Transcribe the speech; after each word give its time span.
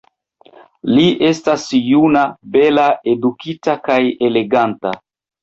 Li 0.93 1.03
estas 1.27 1.65
juna, 1.89 2.23
bela, 2.57 2.87
edukita 3.13 3.77
kaj 3.91 4.01
eleganta. 4.31 4.97